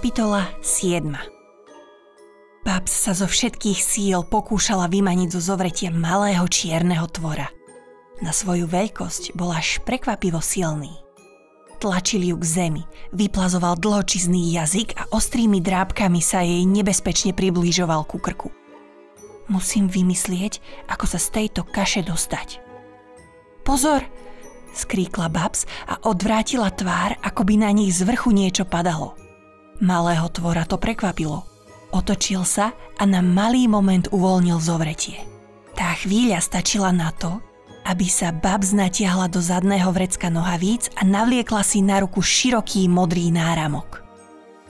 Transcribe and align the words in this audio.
Kapitola 0.00 0.48
7 0.64 1.12
Babs 2.64 2.88
sa 2.88 3.12
zo 3.12 3.28
všetkých 3.28 3.76
síl 3.84 4.24
pokúšala 4.24 4.88
vymaniť 4.88 5.28
zo 5.36 5.52
zovretia 5.52 5.92
malého 5.92 6.40
čierneho 6.48 7.04
tvora. 7.04 7.52
Na 8.24 8.32
svoju 8.32 8.64
veľkosť 8.64 9.36
bol 9.36 9.52
až 9.52 9.76
prekvapivo 9.84 10.40
silný. 10.40 10.96
Tlačili 11.84 12.32
ju 12.32 12.40
k 12.40 12.48
zemi, 12.48 12.82
vyplazoval 13.12 13.76
dlhočizný 13.76 14.56
jazyk 14.56 14.96
a 14.96 15.04
ostrými 15.12 15.60
drábkami 15.60 16.24
sa 16.24 16.40
jej 16.48 16.64
nebezpečne 16.64 17.36
priblížoval 17.36 18.08
ku 18.08 18.16
krku. 18.16 18.48
Musím 19.52 19.84
vymyslieť, 19.84 20.64
ako 20.88 21.04
sa 21.12 21.20
z 21.20 21.28
tejto 21.28 21.68
kaše 21.68 22.08
dostať. 22.08 22.64
Pozor! 23.68 24.00
skríkla 24.72 25.28
Babs 25.28 25.68
a 25.84 26.00
odvrátila 26.08 26.72
tvár, 26.72 27.20
ako 27.20 27.44
by 27.44 27.68
na 27.68 27.70
nich 27.76 27.92
z 27.92 28.08
vrchu 28.08 28.32
niečo 28.32 28.64
padalo. 28.64 29.20
Malého 29.80 30.28
tvora 30.28 30.68
to 30.68 30.76
prekvapilo. 30.76 31.48
Otočil 31.90 32.44
sa 32.44 32.76
a 33.00 33.02
na 33.08 33.24
malý 33.24 33.64
moment 33.66 34.06
uvoľnil 34.12 34.60
zovretie. 34.60 35.24
Tá 35.72 35.96
chvíľa 35.96 36.44
stačila 36.44 36.92
na 36.92 37.08
to, 37.16 37.40
aby 37.88 38.04
sa 38.04 38.28
Babs 38.30 38.76
natiahla 38.76 39.32
do 39.32 39.40
zadného 39.40 39.88
vrecka 39.90 40.28
nohavíc 40.28 40.92
a 41.00 41.02
navliekla 41.02 41.64
si 41.64 41.80
na 41.80 42.04
ruku 42.04 42.20
široký 42.20 42.92
modrý 42.92 43.32
náramok. 43.32 44.04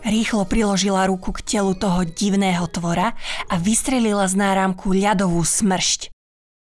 Rýchlo 0.07 0.49
priložila 0.49 1.05
ruku 1.11 1.35
k 1.35 1.45
telu 1.45 1.75
toho 1.75 2.07
divného 2.07 2.65
tvora 2.71 3.13
a 3.51 3.55
vystrelila 3.61 4.25
z 4.31 4.39
náramku 4.39 4.95
ľadovú 4.95 5.43
smršť. 5.43 6.09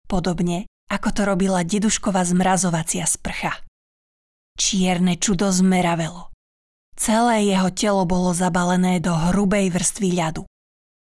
Podobne, 0.07 0.65
ako 0.87 1.09
to 1.11 1.21
robila 1.27 1.61
dedušková 1.67 2.23
zmrazovacia 2.23 3.03
sprcha. 3.03 3.59
Čierne 4.57 5.19
čudo 5.19 5.51
zmeravelo. 5.53 6.33
Celé 6.97 7.45
jeho 7.45 7.69
telo 7.69 8.09
bolo 8.09 8.33
zabalené 8.33 8.97
do 8.97 9.13
hrubej 9.13 9.69
vrstvy 9.69 10.17
ľadu. 10.17 10.49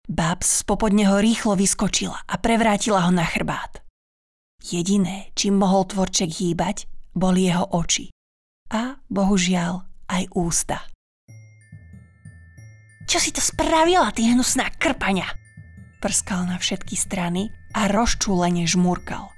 Babs 0.08 0.64
spopod 0.64 0.96
neho 0.96 1.20
rýchlo 1.20 1.60
vyskočila 1.60 2.24
a 2.24 2.34
prevrátila 2.40 3.04
ho 3.04 3.12
na 3.12 3.24
chrbát. 3.28 3.84
Jediné, 4.64 5.28
čím 5.36 5.60
mohol 5.60 5.84
tvorček 5.84 6.40
hýbať, 6.40 6.88
boli 7.12 7.52
jeho 7.52 7.68
oči. 7.68 8.08
A, 8.72 8.96
bohužiaľ, 9.12 9.84
aj 10.08 10.24
ústa. 10.32 10.80
Čo 13.04 13.20
si 13.20 13.28
to 13.36 13.44
spravila, 13.44 14.08
ty 14.16 14.24
hnusná 14.32 14.72
krpania? 14.80 15.28
Prskal 16.00 16.48
na 16.48 16.56
všetky 16.56 16.96
strany 16.96 17.52
a 17.76 17.92
rozčúlene 17.92 18.64
žmurkal. 18.64 19.28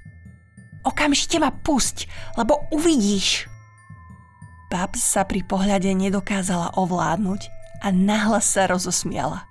Okamžite 0.87 1.43
ma 1.43 1.51
pusť, 1.51 2.07
lebo 2.39 2.71
uvidíš, 2.71 3.51
Babs 4.67 4.99
sa 4.99 5.23
pri 5.23 5.47
pohľade 5.47 5.87
nedokázala 5.95 6.75
ovládnuť 6.75 7.41
a 7.83 7.87
nahlas 7.93 8.51
sa 8.51 8.67
rozosmiala. 8.67 9.47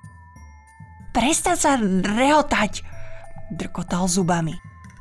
Prestaň 1.17 1.57
sa 1.57 1.73
rehotať, 1.81 2.85
drkotal 3.49 4.05
zubami. 4.13 4.53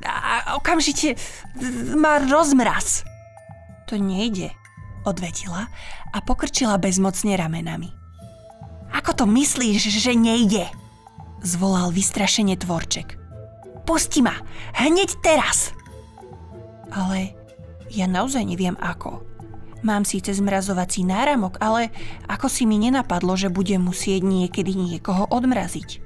A 0.06 0.56
okamžite 0.56 1.20
má 1.92 2.22
rozmraz. 2.24 3.04
To 3.92 4.00
nejde, 4.00 4.56
odvetila 5.04 5.68
a 6.10 6.18
pokrčila 6.24 6.80
bezmocne 6.80 7.36
ramenami. 7.36 7.92
Ako 8.96 9.12
to 9.12 9.24
myslíš, 9.28 9.92
že 10.00 10.16
nejde? 10.16 10.64
Zvolal 11.44 11.92
vystrašenie 11.92 12.56
tvorček. 12.56 13.20
Pusti 13.84 14.24
ma, 14.24 14.34
hneď 14.80 15.20
teraz! 15.20 15.76
Ale 16.88 17.36
ja 17.92 18.08
naozaj 18.08 18.42
neviem 18.42 18.74
ako, 18.80 19.22
Mám 19.86 20.02
síce 20.02 20.34
zmrazovací 20.34 21.06
náramok, 21.06 21.62
ale 21.62 21.94
ako 22.26 22.50
si 22.50 22.66
mi 22.66 22.74
nenapadlo, 22.74 23.38
že 23.38 23.54
budem 23.54 23.86
musieť 23.86 24.26
niekedy 24.26 24.74
niekoho 24.74 25.30
odmraziť. 25.30 26.02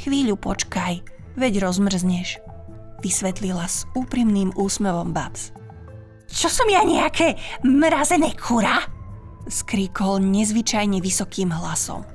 Chvíľu 0.00 0.40
počkaj, 0.40 1.04
veď 1.36 1.60
rozmrzneš, 1.60 2.40
vysvetlila 3.04 3.68
s 3.68 3.84
úprimným 3.92 4.56
úsmevom 4.56 5.12
Babs. 5.12 5.52
Čo 6.32 6.48
som 6.48 6.64
ja 6.72 6.80
nejaké 6.80 7.36
mrazené 7.60 8.32
kura? 8.40 8.88
skríkol 9.50 10.22
nezvyčajne 10.24 11.02
vysokým 11.02 11.52
hlasom. 11.52 12.06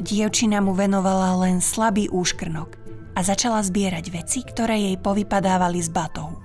Dievčina 0.00 0.62
mu 0.64 0.72
venovala 0.72 1.36
len 1.44 1.60
slabý 1.60 2.08
úškrnok 2.08 2.70
a 3.12 3.20
začala 3.20 3.60
zbierať 3.60 4.04
veci, 4.08 4.40
ktoré 4.40 4.78
jej 4.78 4.96
povypadávali 4.96 5.84
z 5.84 5.90
batohu. 5.90 6.43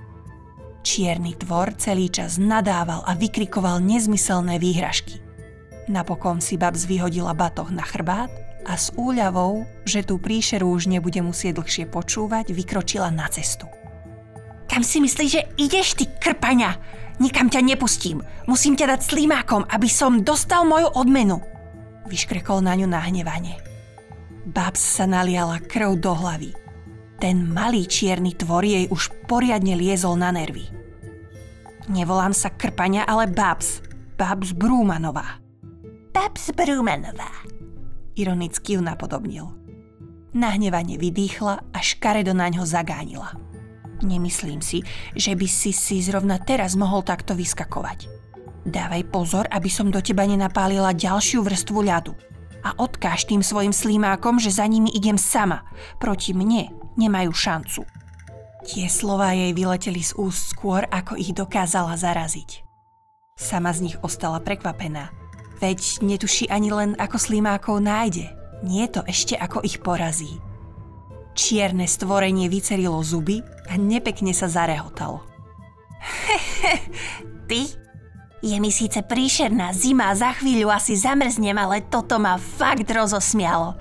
Čierny 0.80 1.36
tvor 1.36 1.76
celý 1.76 2.08
čas 2.08 2.40
nadával 2.40 3.04
a 3.04 3.12
vykrikoval 3.12 3.84
nezmyselné 3.84 4.56
výhražky. 4.56 5.20
Napokon 5.92 6.40
si 6.40 6.56
Babs 6.56 6.88
vyhodila 6.88 7.36
batoh 7.36 7.68
na 7.68 7.84
chrbát 7.84 8.30
a 8.64 8.76
s 8.76 8.94
úľavou, 8.96 9.66
že 9.84 10.06
tú 10.06 10.16
príšeru 10.16 10.70
už 10.70 10.88
nebude 10.88 11.20
musieť 11.20 11.60
dlhšie 11.60 11.84
počúvať, 11.90 12.54
vykročila 12.54 13.10
na 13.12 13.28
cestu. 13.28 13.66
Kam 14.70 14.86
si 14.86 15.02
myslíš, 15.02 15.30
že 15.34 15.42
ideš, 15.58 15.98
ty 15.98 16.06
krpania? 16.06 16.78
Nikam 17.18 17.50
ťa 17.50 17.60
nepustím. 17.60 18.22
Musím 18.46 18.78
ťa 18.78 18.96
dať 18.96 19.00
slimákom, 19.02 19.66
aby 19.66 19.90
som 19.90 20.22
dostal 20.24 20.64
moju 20.64 20.88
odmenu. 20.94 21.42
Vyškrekol 22.08 22.64
na 22.64 22.78
ňu 22.78 22.88
nahnevanie. 22.88 23.60
Babs 24.46 24.80
sa 24.80 25.04
naliala 25.04 25.60
krv 25.60 26.00
do 26.00 26.16
hlavy. 26.16 26.59
Ten 27.20 27.52
malý 27.52 27.84
čierny 27.84 28.32
tvor 28.32 28.64
jej 28.64 28.88
už 28.88 29.12
poriadne 29.28 29.76
liezol 29.76 30.16
na 30.16 30.32
nervy. 30.32 30.64
Nevolám 31.92 32.32
sa 32.32 32.48
Krpania, 32.48 33.04
ale 33.04 33.28
Babs. 33.28 33.84
Babs 34.16 34.56
Brúmanová. 34.56 35.36
Babs 36.16 36.48
Brúmanová. 36.56 37.28
Ironicky 38.16 38.80
ju 38.80 38.80
napodobnil. 38.80 39.52
Nahnevane 40.32 40.96
vydýchla 40.96 41.60
a 41.76 41.78
škaredo 41.84 42.32
na 42.32 42.48
ňo 42.48 42.64
zagánila. 42.64 43.36
Nemyslím 44.00 44.64
si, 44.64 44.80
že 45.12 45.36
by 45.36 45.44
si 45.44 45.76
si 45.76 46.00
zrovna 46.00 46.40
teraz 46.40 46.72
mohol 46.72 47.04
takto 47.04 47.36
vyskakovať. 47.36 48.08
Dávaj 48.64 49.12
pozor, 49.12 49.44
aby 49.52 49.68
som 49.68 49.92
do 49.92 50.00
teba 50.00 50.24
nenapálila 50.24 50.96
ďalšiu 50.96 51.44
vrstvu 51.44 51.84
ľadu. 51.84 52.16
A 52.64 52.80
odkáž 52.80 53.28
tým 53.28 53.44
svojim 53.44 53.76
slímákom, 53.76 54.40
že 54.40 54.56
za 54.56 54.64
nimi 54.64 54.88
idem 54.96 55.20
sama, 55.20 55.68
proti 56.00 56.32
mne 56.32 56.79
nemajú 56.98 57.30
šancu. 57.34 57.82
Tie 58.66 58.86
slova 58.92 59.32
jej 59.32 59.56
vyleteli 59.56 60.04
z 60.04 60.12
úst 60.20 60.52
skôr, 60.52 60.84
ako 60.92 61.16
ich 61.16 61.32
dokázala 61.32 61.96
zaraziť. 61.96 62.62
Sama 63.40 63.72
z 63.72 63.88
nich 63.88 63.96
ostala 64.04 64.36
prekvapená. 64.36 65.08
Veď 65.60 66.04
netuší 66.04 66.48
ani 66.52 66.68
len, 66.72 66.90
ako 67.00 67.16
slimákov 67.16 67.80
nájde. 67.80 68.28
Nie 68.60 68.88
to 68.92 69.00
ešte, 69.08 69.36
ako 69.36 69.64
ich 69.64 69.80
porazí. 69.80 70.40
Čierne 71.32 71.88
stvorenie 71.88 72.52
vycerilo 72.52 73.00
zuby 73.00 73.40
a 73.68 73.80
nepekne 73.80 74.36
sa 74.36 74.48
zarehotalo. 74.48 75.24
Ty? 77.48 77.60
Je 78.40 78.56
mi 78.56 78.72
síce 78.72 79.04
príšerná 79.04 79.76
zima 79.76 80.08
za 80.16 80.32
chvíľu 80.32 80.72
asi 80.72 80.96
zamrznem, 80.96 81.56
ale 81.60 81.84
toto 81.84 82.16
ma 82.16 82.40
fakt 82.40 82.88
rozosmialo. 82.88 83.76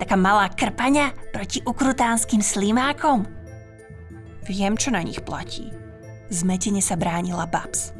Taká 0.00 0.16
malá 0.16 0.48
krpaňa 0.48 1.12
proti 1.28 1.60
ukrutánskym 1.60 2.40
slimákom? 2.40 3.28
Viem, 4.48 4.72
čo 4.80 4.88
na 4.88 5.04
nich 5.04 5.20
platí. 5.20 5.68
Zmetene 6.32 6.80
sa 6.80 6.96
bránila 6.96 7.44
Babs. 7.44 7.92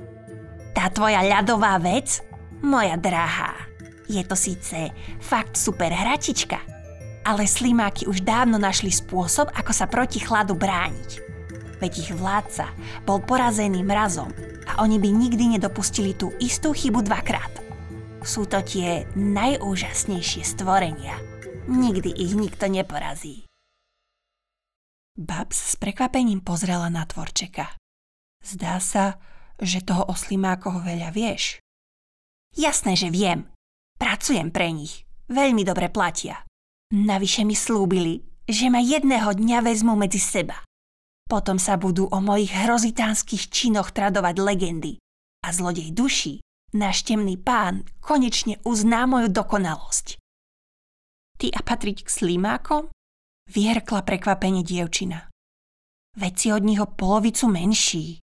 Tá 0.73 0.89
tvoja 0.89 1.21
ľadová 1.21 1.77
vec? 1.77 2.25
Moja 2.65 2.97
drahá. 2.97 3.53
Je 4.09 4.25
to 4.25 4.33
síce 4.33 4.89
fakt 5.21 5.61
super 5.61 5.93
hračička, 5.93 6.57
ale 7.29 7.45
slimáky 7.45 8.09
už 8.09 8.25
dávno 8.25 8.57
našli 8.57 8.89
spôsob, 8.89 9.53
ako 9.53 9.73
sa 9.77 9.85
proti 9.85 10.25
chladu 10.25 10.57
brániť. 10.57 11.11
Veď 11.85 11.93
ich 12.01 12.11
vládca 12.17 12.73
bol 13.05 13.21
porazený 13.21 13.85
mrazom 13.85 14.33
a 14.73 14.81
oni 14.81 14.97
by 14.97 15.09
nikdy 15.13 15.61
nedopustili 15.61 16.17
tú 16.17 16.33
istú 16.41 16.73
chybu 16.73 17.05
dvakrát. 17.05 17.61
Sú 18.25 18.49
to 18.49 18.65
tie 18.65 19.05
najúžasnejšie 19.13 20.49
stvorenia– 20.49 21.21
Nikdy 21.69 22.17
ich 22.17 22.33
nikto 22.33 22.71
neporazí. 22.71 23.45
Babs 25.21 25.59
s 25.59 25.75
prekvapením 25.77 26.41
pozrela 26.41 26.89
na 26.89 27.05
tvorčeka. 27.05 27.77
Zdá 28.41 28.81
sa, 28.81 29.21
že 29.61 29.85
toho 29.85 30.09
o 30.09 30.15
slimákoch 30.17 30.81
veľa 30.81 31.13
vieš. 31.13 31.61
Jasné, 32.57 32.97
že 32.97 33.13
viem. 33.13 33.51
Pracujem 34.01 34.49
pre 34.49 34.73
nich. 34.73 35.05
Veľmi 35.29 35.61
dobre 35.67 35.93
platia. 35.93 36.47
Navyše 36.91 37.45
mi 37.45 37.53
slúbili, 37.53 38.25
že 38.49 38.73
ma 38.73 38.81
jedného 38.81 39.31
dňa 39.31 39.59
vezmu 39.61 39.95
medzi 39.95 40.19
seba. 40.19 40.65
Potom 41.31 41.61
sa 41.63 41.79
budú 41.79 42.11
o 42.11 42.19
mojich 42.19 42.51
hrozitánskych 42.51 43.53
činoch 43.53 43.95
tradovať 43.95 44.35
legendy 44.43 44.99
a 45.47 45.49
zlodej 45.55 45.95
duší, 45.95 46.43
náš 46.75 47.07
temný 47.07 47.39
pán, 47.39 47.87
konečne 48.03 48.59
uzná 48.67 49.07
moju 49.07 49.31
dokonalosť. 49.31 50.20
Ty 51.41 51.49
a 51.57 51.65
patriť 51.65 52.05
k 52.05 52.09
slimákom? 52.13 52.93
Vyhrkla 53.49 54.05
prekvapenie 54.05 54.61
dievčina. 54.61 55.33
Veď 56.21 56.35
si 56.37 56.49
od 56.53 56.61
nich 56.61 56.77
o 56.77 56.85
polovicu 56.85 57.49
menší. 57.49 58.21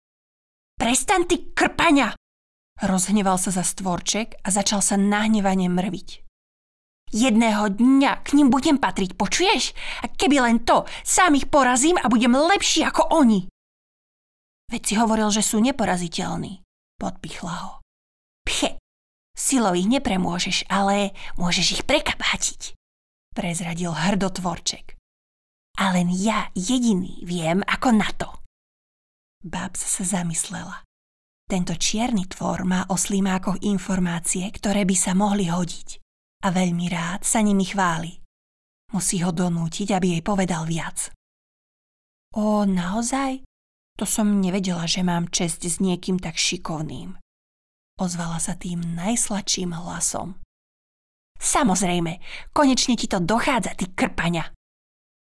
Prestan 0.78 1.26
ty 1.26 1.50
krpania! 1.50 2.14
Rozhneval 2.78 3.42
sa 3.42 3.50
za 3.50 3.66
stvorček 3.66 4.38
a 4.46 4.54
začal 4.54 4.86
sa 4.86 5.02
nahnevane 5.02 5.66
mrviť. 5.66 6.30
Jedného 7.10 7.74
dňa 7.74 8.22
k 8.22 8.38
ním 8.38 8.54
budem 8.54 8.78
patriť, 8.78 9.18
počuješ? 9.18 9.74
A 10.06 10.14
keby 10.14 10.38
len 10.46 10.62
to, 10.62 10.86
sám 11.02 11.34
ich 11.34 11.50
porazím 11.50 11.98
a 11.98 12.06
budem 12.14 12.38
lepší 12.38 12.86
ako 12.86 13.18
oni. 13.18 13.50
Veď 14.70 14.82
si 14.86 14.94
hovoril, 14.94 15.34
že 15.34 15.42
sú 15.42 15.58
neporaziteľní, 15.58 16.62
podpichla 17.02 17.56
ho. 17.66 17.74
Pche, 18.46 18.78
silou 19.34 19.74
ich 19.74 19.90
nepremôžeš, 19.90 20.70
ale 20.70 21.18
môžeš 21.40 21.82
ich 21.82 21.84
prekabátiť, 21.88 22.77
prezradil 23.38 23.94
hrdotvorček. 23.94 24.98
A 25.78 25.94
len 25.94 26.10
ja 26.10 26.50
jediný 26.58 27.22
viem 27.22 27.62
ako 27.62 27.94
na 27.94 28.10
to. 28.18 28.34
Babs 29.46 29.86
sa 29.86 30.02
zamyslela. 30.02 30.82
Tento 31.46 31.78
čierny 31.78 32.26
tvor 32.26 32.66
má 32.66 32.90
o 32.90 32.98
slimákoch 32.98 33.62
informácie, 33.62 34.50
ktoré 34.50 34.84
by 34.90 34.96
sa 34.98 35.14
mohli 35.14 35.48
hodiť 35.48 36.02
a 36.44 36.52
veľmi 36.52 36.90
rád 36.90 37.22
sa 37.22 37.46
nimi 37.46 37.64
chváli. 37.64 38.18
Musí 38.92 39.22
ho 39.22 39.30
donútiť, 39.30 39.94
aby 39.94 40.18
jej 40.18 40.24
povedal 40.26 40.66
viac. 40.66 41.14
O, 42.34 42.66
naozaj? 42.66 43.46
To 44.02 44.06
som 44.06 44.42
nevedela, 44.42 44.90
že 44.90 45.06
mám 45.06 45.30
česť 45.30 45.70
s 45.70 45.78
niekým 45.78 46.18
tak 46.18 46.36
šikovným. 46.36 47.16
Ozvala 47.98 48.38
sa 48.38 48.54
tým 48.54 48.84
najsladším 48.98 49.74
hlasom. 49.74 50.38
Samozrejme, 51.38 52.20
konečne 52.54 52.98
ti 52.98 53.06
to 53.06 53.22
dochádza, 53.22 53.78
ty 53.78 53.90
krpania. 53.94 54.50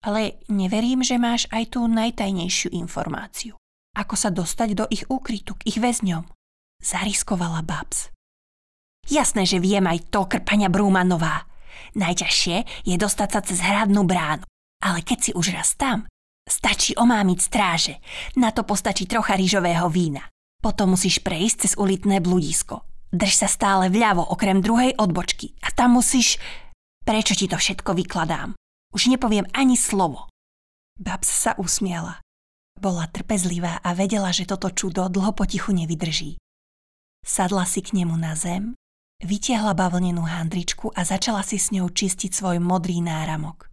Ale 0.01 0.41
neverím, 0.49 1.05
že 1.05 1.21
máš 1.21 1.45
aj 1.53 1.77
tú 1.77 1.85
najtajnejšiu 1.87 2.73
informáciu. 2.73 3.55
Ako 3.95 4.15
sa 4.15 4.31
dostať 4.31 4.69
do 4.73 4.85
ich 4.87 5.05
úkrytu 5.07 5.55
k 5.59 5.67
ich 5.67 5.77
väzňom. 5.77 6.25
Zariskovala 6.81 7.61
Babs. 7.61 8.09
Jasné, 9.05 9.45
že 9.45 9.61
viem 9.61 9.83
aj 9.85 10.09
to, 10.09 10.25
krpania 10.25 10.71
Brúmanová. 10.71 11.45
Najťažšie 11.97 12.87
je 12.87 12.95
dostať 12.97 13.29
sa 13.29 13.39
cez 13.43 13.59
hradnú 13.61 14.07
bránu. 14.07 14.45
Ale 14.81 15.05
keď 15.05 15.17
si 15.19 15.31
už 15.37 15.53
raz 15.53 15.77
tam, 15.77 16.09
stačí 16.49 16.97
omámiť 16.97 17.39
stráže. 17.39 17.95
Na 18.39 18.49
to 18.49 18.65
postačí 18.65 19.05
trocha 19.05 19.37
rýžového 19.37 19.85
vína. 19.93 20.25
Potom 20.61 20.97
musíš 20.97 21.21
prejsť 21.21 21.55
cez 21.65 21.71
ulitné 21.77 22.21
bludisko. 22.21 22.81
Drž 23.11 23.43
sa 23.43 23.47
stále 23.51 23.91
vľavo 23.91 24.23
okrem 24.31 24.63
druhej 24.63 24.95
odbočky 24.95 25.55
a 25.63 25.71
tam 25.71 25.99
musíš... 25.99 26.39
Prečo 27.01 27.33
ti 27.33 27.49
to 27.49 27.57
všetko 27.57 27.97
vykladám? 27.97 28.53
Už 28.93 29.09
nepoviem 29.09 29.49
ani 29.57 29.73
slovo. 29.73 30.29
Babs 31.01 31.27
sa 31.27 31.57
usmiala. 31.57 32.21
Bola 32.77 33.09
trpezlivá 33.09 33.81
a 33.81 33.97
vedela, 33.97 34.29
že 34.29 34.45
toto 34.45 34.69
čudo 34.69 35.09
dlho 35.09 35.33
potichu 35.33 35.73
nevydrží. 35.73 36.37
Sadla 37.25 37.65
si 37.65 37.81
k 37.81 37.97
nemu 37.97 38.13
na 38.17 38.37
zem 38.37 38.77
Vytiahla 39.21 39.77
bavlnenú 39.77 40.25
handričku 40.25 40.89
a 40.97 41.05
začala 41.05 41.45
si 41.45 41.61
s 41.61 41.69
ňou 41.69 41.93
čistiť 41.93 42.33
svoj 42.33 42.57
modrý 42.57 43.05
náramok. 43.05 43.69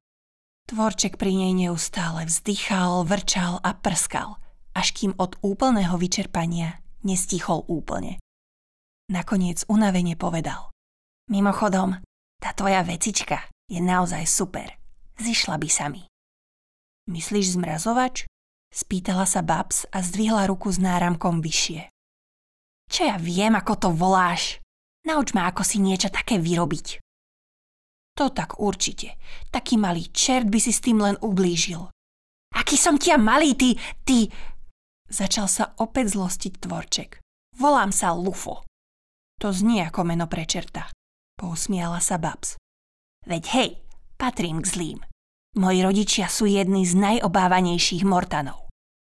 Tvorček 0.68 1.16
pri 1.16 1.32
nej 1.32 1.56
neustále 1.56 2.28
vzdychal, 2.28 3.08
vrčal 3.08 3.56
a 3.64 3.72
prskal, 3.72 4.36
až 4.76 4.92
kým 4.92 5.16
od 5.16 5.40
úplného 5.40 5.96
vyčerpania 5.96 6.84
nestichol 7.00 7.64
úplne. 7.64 8.20
Nakoniec 9.08 9.64
unavene 9.72 10.20
povedal. 10.20 10.68
Mimochodom, 11.32 11.96
tá 12.36 12.52
tvoja 12.52 12.84
vecička 12.84 13.40
je 13.72 13.80
naozaj 13.80 14.28
super. 14.28 14.76
Zišla 15.16 15.56
by 15.56 15.68
sa 15.72 15.88
mi. 15.88 16.04
Myslíš 17.08 17.56
zmrazovač? 17.56 18.28
Spýtala 18.68 19.24
sa 19.24 19.40
Babs 19.40 19.88
a 19.96 20.04
zdvihla 20.04 20.44
ruku 20.44 20.68
s 20.68 20.76
náramkom 20.76 21.40
vyššie. 21.40 21.88
Čo 22.92 23.08
ja 23.08 23.16
viem, 23.16 23.56
ako 23.56 23.72
to 23.80 23.88
voláš? 23.96 24.60
Nauč 25.08 25.32
ma, 25.32 25.48
ako 25.48 25.64
si 25.64 25.80
niečo 25.80 26.12
také 26.12 26.36
vyrobiť. 26.36 27.00
To 28.20 28.28
tak 28.28 28.60
určite. 28.60 29.16
Taký 29.48 29.80
malý 29.80 30.12
čert 30.12 30.52
by 30.52 30.60
si 30.60 30.68
s 30.68 30.84
tým 30.84 31.00
len 31.00 31.16
ublížil. 31.24 31.88
Aký 32.52 32.76
som 32.76 33.00
tia 33.00 33.16
malý, 33.16 33.56
ty, 33.56 33.72
ty... 34.04 34.28
Začal 35.08 35.48
sa 35.48 35.72
opäť 35.80 36.12
zlostiť 36.12 36.60
tvorček. 36.60 37.24
Volám 37.56 37.88
sa 37.88 38.12
Lufo. 38.12 38.67
To 39.38 39.54
znie 39.54 39.86
ako 39.86 40.02
meno 40.02 40.26
pre 40.26 40.42
čerta. 40.44 40.90
Pousmiala 41.38 42.02
sa 42.02 42.18
Babs. 42.18 42.58
Veď 43.22 43.44
hej, 43.54 43.70
patrím 44.18 44.58
k 44.58 44.66
zlým. 44.66 44.98
Moji 45.54 45.80
rodičia 45.86 46.26
sú 46.26 46.50
jedni 46.50 46.82
z 46.82 46.98
najobávanejších 46.98 48.02
mortanov. 48.02 48.66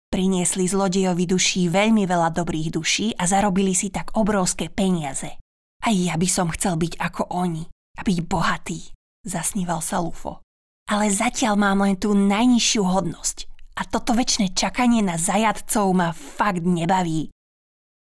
Priniesli 0.08 0.70
zlodejovi 0.70 1.26
duší 1.28 1.68
veľmi 1.68 2.08
veľa 2.08 2.32
dobrých 2.32 2.70
duší 2.72 3.18
a 3.20 3.28
zarobili 3.28 3.76
si 3.76 3.92
tak 3.92 4.16
obrovské 4.16 4.72
peniaze. 4.72 5.36
Aj 5.84 5.92
ja 5.92 6.16
by 6.16 6.28
som 6.30 6.48
chcel 6.54 6.80
byť 6.80 7.02
ako 7.02 7.28
oni 7.34 7.68
a 8.00 8.02
byť 8.06 8.18
bohatý, 8.24 8.94
zasníval 9.28 9.84
sa 9.84 10.00
Lufo. 10.00 10.40
Ale 10.88 11.12
zatiaľ 11.12 11.60
mám 11.60 11.84
len 11.84 12.00
tú 12.00 12.16
najnižšiu 12.16 12.84
hodnosť 12.86 13.38
a 13.80 13.90
toto 13.90 14.14
väčšie 14.14 14.54
čakanie 14.54 15.02
na 15.02 15.20
zajadcov 15.20 15.92
ma 15.92 16.14
fakt 16.14 16.64
nebaví. 16.64 17.34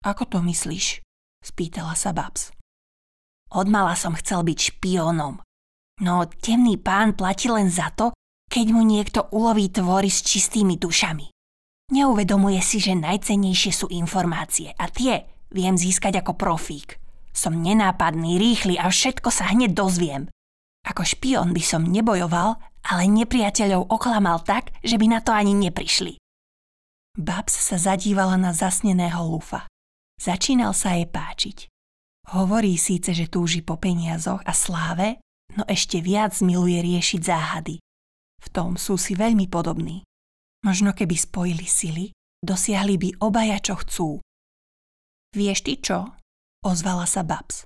Ako 0.02 0.26
to 0.26 0.42
myslíš? 0.42 1.06
Spýtala 1.42 1.98
sa 1.98 2.14
Babs. 2.16 2.54
Odmala 3.52 4.00
som 4.00 4.16
chcel 4.16 4.48
byť 4.48 4.58
špiónom. 4.72 5.44
No 6.02 6.14
temný 6.26 6.80
pán 6.80 7.14
platí 7.14 7.52
len 7.52 7.68
za 7.68 7.92
to, 7.94 8.16
keď 8.48 8.66
mu 8.72 8.82
niekto 8.82 9.28
uloví 9.36 9.70
tvory 9.70 10.08
s 10.08 10.24
čistými 10.24 10.80
dušami. 10.80 11.28
Neuvedomuje 11.92 12.64
si, 12.64 12.80
že 12.80 12.96
najcennejšie 12.96 13.72
sú 13.76 13.92
informácie 13.92 14.72
a 14.80 14.88
tie 14.88 15.28
viem 15.52 15.76
získať 15.76 16.24
ako 16.24 16.40
profík. 16.40 16.96
Som 17.36 17.60
nenápadný, 17.60 18.40
rýchly 18.40 18.80
a 18.80 18.88
všetko 18.92 19.32
sa 19.32 19.52
hneď 19.52 19.76
dozviem. 19.76 20.32
Ako 20.88 21.04
špion 21.04 21.52
by 21.52 21.64
som 21.64 21.88
nebojoval, 21.88 22.60
ale 22.88 23.04
nepriateľov 23.08 23.92
oklamal 23.92 24.42
tak, 24.42 24.74
že 24.82 24.98
by 24.98 25.06
na 25.12 25.20
to 25.22 25.32
ani 25.32 25.54
neprišli. 25.54 26.18
Babs 27.20 27.56
sa 27.56 27.76
zadívala 27.76 28.40
na 28.40 28.56
zasneného 28.56 29.20
lufa. 29.28 29.71
Začínal 30.22 30.78
sa 30.78 30.94
jej 30.94 31.10
páčiť. 31.10 31.66
Hovorí 32.38 32.78
síce, 32.78 33.10
že 33.18 33.26
túži 33.26 33.66
po 33.66 33.82
peniazoch 33.82 34.46
a 34.46 34.54
sláve, 34.54 35.18
no 35.58 35.66
ešte 35.66 35.98
viac 35.98 36.38
miluje 36.46 36.78
riešiť 36.78 37.22
záhady. 37.26 37.82
V 38.38 38.48
tom 38.54 38.78
sú 38.78 39.02
si 39.02 39.18
veľmi 39.18 39.50
podobní. 39.50 40.06
Možno 40.62 40.94
keby 40.94 41.18
spojili 41.18 41.66
sily, 41.66 42.06
dosiahli 42.46 43.02
by 43.02 43.10
obaja 43.18 43.58
čo 43.58 43.82
chcú. 43.82 44.10
Vieš 45.34 45.66
ty 45.66 45.82
čo? 45.82 46.14
Ozvala 46.62 47.10
sa 47.10 47.26
Babs. 47.26 47.66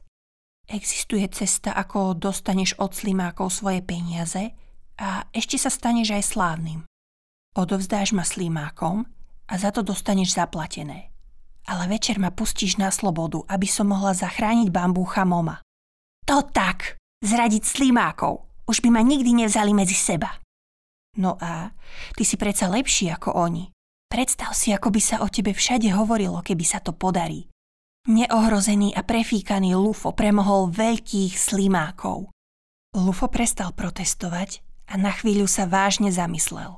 Existuje 0.72 1.28
cesta, 1.36 1.76
ako 1.76 2.16
dostaneš 2.16 2.80
od 2.80 2.96
slimákov 2.96 3.52
svoje 3.52 3.84
peniaze 3.84 4.56
a 4.96 5.28
ešte 5.36 5.60
sa 5.60 5.68
staneš 5.68 6.16
aj 6.16 6.24
slávnym. 6.24 6.80
Odovzdáš 7.60 8.16
ma 8.16 8.24
slimákom 8.24 9.04
a 9.52 9.54
za 9.60 9.76
to 9.76 9.84
dostaneš 9.84 10.40
zaplatené. 10.40 11.15
Ale 11.66 11.90
večer 11.90 12.22
ma 12.22 12.30
pustíš 12.30 12.78
na 12.78 12.94
slobodu, 12.94 13.42
aby 13.50 13.66
som 13.66 13.90
mohla 13.90 14.14
zachrániť 14.14 14.70
bambúcha 14.70 15.26
Moma. 15.26 15.66
To 16.30 16.46
tak! 16.46 17.02
Zradiť 17.26 17.66
slimákov! 17.66 18.46
Už 18.66 18.82
by 18.82 18.90
ma 18.94 19.02
nikdy 19.02 19.34
nevzali 19.34 19.74
medzi 19.74 19.94
seba. 19.94 20.42
No 21.18 21.38
a 21.42 21.74
ty 22.18 22.26
si 22.26 22.36
predsa 22.38 22.70
lepší 22.70 23.14
ako 23.14 23.34
oni. 23.34 23.70
Predstav 24.10 24.54
si, 24.54 24.74
ako 24.74 24.94
by 24.94 25.02
sa 25.02 25.16
o 25.22 25.28
tebe 25.30 25.54
všade 25.54 25.90
hovorilo, 25.94 26.42
keby 26.46 26.66
sa 26.66 26.82
to 26.82 26.94
podarí. 26.94 27.50
Neohrozený 28.06 28.94
a 28.94 29.02
prefíkaný 29.02 29.74
Lufo 29.74 30.14
premohol 30.14 30.70
veľkých 30.70 31.34
slimákov. 31.34 32.30
Lufo 32.94 33.28
prestal 33.34 33.74
protestovať 33.74 34.62
a 34.86 35.02
na 35.02 35.10
chvíľu 35.10 35.50
sa 35.50 35.66
vážne 35.66 36.14
zamyslel. 36.14 36.78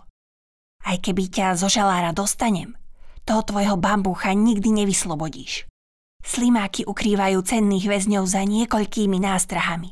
Aj 0.88 0.98
keby 0.98 1.28
ťa 1.28 1.60
zo 1.60 1.68
žalára 1.68 2.16
dostanem, 2.16 2.80
toho 3.28 3.44
tvojho 3.44 3.76
bambúcha 3.76 4.32
nikdy 4.32 4.72
nevyslobodíš. 4.72 5.68
Slimáky 6.24 6.88
ukrývajú 6.88 7.44
cenných 7.44 7.86
väzňov 7.92 8.24
za 8.24 8.48
niekoľkými 8.48 9.20
nástrahami. 9.20 9.92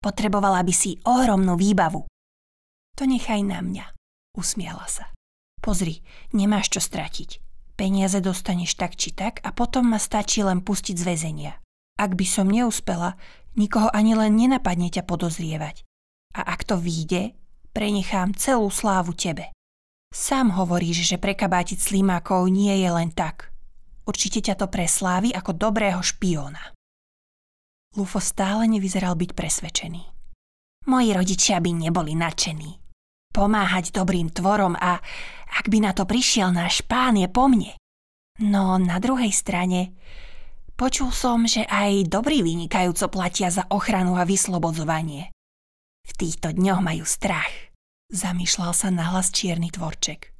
Potrebovala 0.00 0.64
by 0.64 0.72
si 0.72 0.96
ohromnú 1.04 1.60
výbavu. 1.60 2.08
To 2.96 3.02
nechaj 3.04 3.44
na 3.44 3.60
mňa, 3.60 3.92
usmiela 4.32 4.88
sa. 4.88 5.12
Pozri, 5.60 6.00
nemáš 6.32 6.72
čo 6.72 6.80
stratiť. 6.80 7.44
Peniaze 7.76 8.20
dostaneš 8.20 8.76
tak 8.76 8.96
či 8.96 9.12
tak 9.12 9.44
a 9.44 9.52
potom 9.52 9.92
ma 9.92 10.00
stačí 10.00 10.40
len 10.40 10.64
pustiť 10.64 10.96
z 10.96 11.04
väzenia. 11.04 11.52
Ak 12.00 12.16
by 12.16 12.24
som 12.24 12.48
neúspela, 12.48 13.20
nikoho 13.60 13.92
ani 13.92 14.16
len 14.16 14.36
nenapadne 14.36 14.88
ťa 14.88 15.04
podozrievať. 15.04 15.84
A 16.36 16.44
ak 16.44 16.64
to 16.64 16.80
vyjde, 16.80 17.36
prenechám 17.76 18.32
celú 18.36 18.72
slávu 18.72 19.12
tebe. 19.12 19.52
Sám 20.10 20.50
hovoríš, 20.58 21.06
že 21.06 21.22
prekabátiť 21.22 21.78
slimákov 21.78 22.50
nie 22.50 22.74
je 22.82 22.90
len 22.90 23.14
tak. 23.14 23.54
Určite 24.10 24.42
ťa 24.42 24.58
to 24.58 24.66
preslávi 24.66 25.30
ako 25.30 25.54
dobrého 25.54 26.02
špióna. 26.02 26.74
Lufo 27.94 28.18
stále 28.18 28.66
nevyzeral 28.66 29.14
byť 29.14 29.30
presvedčený. 29.38 30.02
Moji 30.90 31.10
rodičia 31.14 31.62
by 31.62 31.70
neboli 31.86 32.18
nadšení. 32.18 32.82
Pomáhať 33.30 33.94
dobrým 33.94 34.34
tvorom 34.34 34.74
a 34.74 34.98
ak 35.54 35.70
by 35.70 35.78
na 35.78 35.94
to 35.94 36.02
prišiel 36.02 36.50
náš 36.50 36.82
pán, 36.82 37.14
je 37.14 37.30
po 37.30 37.46
mne. 37.46 37.78
No 38.42 38.82
na 38.82 38.98
druhej 38.98 39.30
strane, 39.30 39.94
počul 40.74 41.14
som, 41.14 41.46
že 41.46 41.62
aj 41.70 42.10
dobrí 42.10 42.42
vynikajúco 42.42 43.06
platia 43.14 43.46
za 43.54 43.62
ochranu 43.70 44.18
a 44.18 44.26
vyslobodzovanie. 44.26 45.30
V 46.02 46.12
týchto 46.18 46.50
dňoch 46.50 46.82
majú 46.82 47.06
strach. 47.06 47.69
Zamýšľal 48.10 48.74
sa 48.74 48.90
nahlas 48.90 49.30
čierny 49.30 49.70
tvorček. 49.70 50.34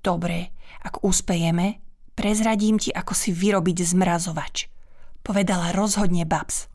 Dobre, 0.00 0.52
ak 0.80 1.04
uspejeme, 1.04 1.80
prezradím 2.16 2.80
ti, 2.80 2.88
ako 2.88 3.12
si 3.12 3.36
vyrobiť 3.36 3.84
zmrazovač, 3.84 4.72
povedala 5.20 5.76
rozhodne 5.76 6.24
Babs. 6.24 6.72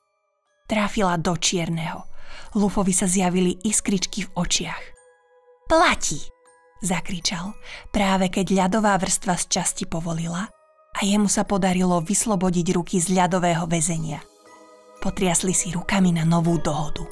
Trafila 0.69 1.17
do 1.17 1.34
čierneho. 1.34 2.05
Lufovi 2.53 2.93
sa 2.93 3.10
zjavili 3.10 3.58
iskričky 3.65 4.25
v 4.25 4.34
očiach. 4.38 4.84
Platí, 5.65 6.22
zakričal, 6.81 7.58
práve 7.89 8.29
keď 8.29 8.65
ľadová 8.65 8.98
vrstva 8.98 9.38
z 9.41 9.46
časti 9.50 9.86
povolila 9.89 10.50
a 10.93 11.00
jemu 11.01 11.29
sa 11.29 11.46
podarilo 11.46 12.01
vyslobodiť 12.01 12.67
ruky 12.74 13.01
z 13.01 13.13
ľadového 13.13 13.65
väzenia. 13.65 14.22
Potriasli 15.01 15.53
si 15.53 15.74
rukami 15.74 16.13
na 16.13 16.25
novú 16.25 16.58
dohodu. 16.62 17.05